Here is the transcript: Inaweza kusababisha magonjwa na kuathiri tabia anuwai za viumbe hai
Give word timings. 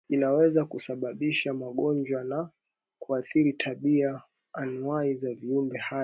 Inaweza 0.09 0.65
kusababisha 0.65 1.53
magonjwa 1.53 2.23
na 2.23 2.49
kuathiri 2.99 3.53
tabia 3.53 4.21
anuwai 4.53 5.13
za 5.13 5.33
viumbe 5.35 5.77
hai 5.77 5.99